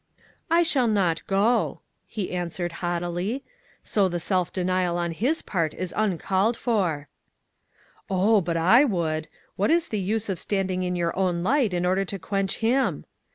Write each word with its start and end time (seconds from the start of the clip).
"I 0.49 0.63
shall 0.63 0.87
not 0.87 1.21
go," 1.27 1.81
he 2.07 2.31
answered, 2.31 2.71
haughtily," 2.81 3.43
so 3.83 4.09
the 4.09 4.19
self 4.19 4.51
denial 4.51 4.97
on 4.97 5.11
his 5.11 5.43
part 5.43 5.75
is 5.75 5.93
uncalled 5.95 6.57
for."" 6.57 7.07
Oh! 8.09 8.41
but 8.41 8.57
I 8.57 8.83
would. 8.83 9.27
What 9.57 9.69
is 9.69 9.89
the 9.89 9.99
use 10.01 10.27
of 10.27 10.39
standing 10.39 10.81
in 10.81 10.95
your 10.95 11.15
own 11.15 11.43
light 11.43 11.71
in 11.71 11.85
order 11.85 12.03
to 12.05 12.17
quench 12.17 12.55
him? 12.65 13.05